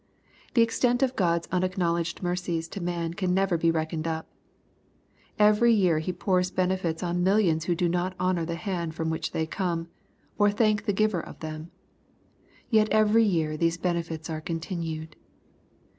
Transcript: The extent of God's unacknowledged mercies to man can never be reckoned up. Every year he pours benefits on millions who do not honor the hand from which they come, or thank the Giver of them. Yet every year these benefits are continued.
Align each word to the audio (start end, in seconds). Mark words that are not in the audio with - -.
The 0.55 0.63
extent 0.63 1.03
of 1.03 1.15
God's 1.15 1.47
unacknowledged 1.51 2.23
mercies 2.23 2.67
to 2.69 2.81
man 2.81 3.13
can 3.13 3.35
never 3.35 3.55
be 3.55 3.69
reckoned 3.69 4.07
up. 4.07 4.27
Every 5.37 5.71
year 5.71 5.99
he 5.99 6.11
pours 6.11 6.49
benefits 6.49 7.03
on 7.03 7.23
millions 7.23 7.65
who 7.65 7.75
do 7.75 7.87
not 7.87 8.15
honor 8.19 8.43
the 8.43 8.55
hand 8.55 8.95
from 8.95 9.11
which 9.11 9.31
they 9.31 9.45
come, 9.45 9.89
or 10.39 10.49
thank 10.49 10.85
the 10.85 10.91
Giver 10.93 11.21
of 11.23 11.39
them. 11.41 11.69
Yet 12.71 12.89
every 12.89 13.23
year 13.25 13.57
these 13.57 13.77
benefits 13.77 14.27
are 14.27 14.41
continued. 14.41 15.17